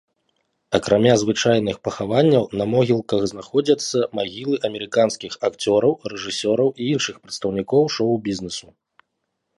[0.77, 8.67] Акрамя звычайных пахаванняў на могілках знаходзяцца магілы амерыканскіх акцёраў, рэжысёраў і іншых прадстаўнікоў шоу-бізнесу.